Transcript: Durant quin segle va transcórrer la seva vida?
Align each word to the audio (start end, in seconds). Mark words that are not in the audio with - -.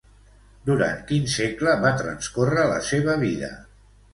Durant 0.69 1.03
quin 1.11 1.27
segle 1.33 1.75
va 1.83 1.91
transcórrer 2.01 2.67
la 2.73 2.81
seva 2.89 3.19
vida? 3.29 3.53